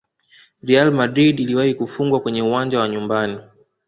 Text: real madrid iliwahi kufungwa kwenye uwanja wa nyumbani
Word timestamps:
real 0.61 0.91
madrid 0.91 1.39
iliwahi 1.39 1.73
kufungwa 1.75 2.19
kwenye 2.19 2.41
uwanja 2.41 2.79
wa 2.79 2.87
nyumbani 2.89 3.39